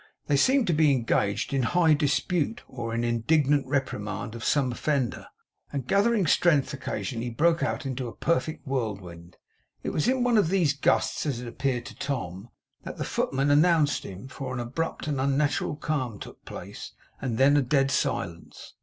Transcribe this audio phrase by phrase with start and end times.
[0.25, 5.27] They seemed to be engaged in high dispute, or in indignant reprimand of some offender;
[5.71, 9.37] and gathering strength occasionally, broke out into a perfect whirlwind.
[9.83, 12.49] It was in one of these gusts, as it appeared to Tom,
[12.81, 17.55] that the footman announced him; for an abrupt and unnatural calm took place, and then
[17.55, 18.73] a dead silence.